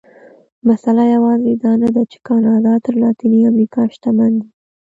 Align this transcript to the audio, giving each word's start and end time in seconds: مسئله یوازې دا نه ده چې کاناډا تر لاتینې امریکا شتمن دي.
مسئله 0.67 1.03
یوازې 1.15 1.51
دا 1.63 1.71
نه 1.81 1.89
ده 1.95 2.03
چې 2.11 2.17
کاناډا 2.27 2.73
تر 2.85 2.93
لاتینې 3.01 3.39
امریکا 3.51 3.81
شتمن 3.95 4.31
دي. 4.41 4.49